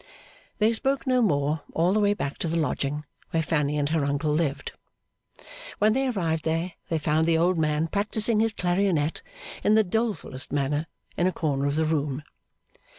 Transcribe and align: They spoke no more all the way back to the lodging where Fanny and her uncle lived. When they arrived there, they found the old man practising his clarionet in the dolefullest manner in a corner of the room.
They 0.57 0.73
spoke 0.73 1.05
no 1.05 1.21
more 1.21 1.61
all 1.73 1.93
the 1.93 1.99
way 1.99 2.15
back 2.15 2.39
to 2.39 2.47
the 2.47 2.57
lodging 2.57 3.05
where 3.29 3.43
Fanny 3.43 3.77
and 3.77 3.89
her 3.89 4.03
uncle 4.03 4.33
lived. 4.33 4.71
When 5.77 5.93
they 5.93 6.07
arrived 6.07 6.43
there, 6.43 6.71
they 6.89 6.97
found 6.97 7.27
the 7.27 7.37
old 7.37 7.59
man 7.59 7.85
practising 7.87 8.39
his 8.39 8.51
clarionet 8.53 9.21
in 9.63 9.75
the 9.75 9.83
dolefullest 9.83 10.51
manner 10.51 10.87
in 11.17 11.27
a 11.27 11.31
corner 11.31 11.67
of 11.67 11.75
the 11.75 11.85
room. 11.85 12.23